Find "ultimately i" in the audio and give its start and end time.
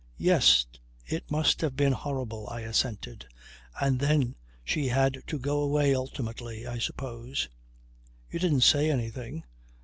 5.93-6.79